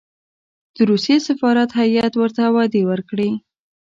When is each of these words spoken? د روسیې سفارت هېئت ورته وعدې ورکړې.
د 0.75 0.77
روسیې 0.89 1.17
سفارت 1.27 1.69
هېئت 1.81 2.13
ورته 2.17 2.43
وعدې 2.55 2.81
ورکړې. 2.91 3.29